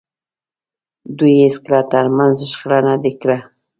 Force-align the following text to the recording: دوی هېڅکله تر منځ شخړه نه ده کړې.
دوی 1.17 1.33
هېڅکله 1.43 1.79
تر 1.91 2.05
منځ 2.17 2.35
شخړه 2.51 2.79
نه 2.87 2.95
ده 3.03 3.11
کړې. 3.21 3.37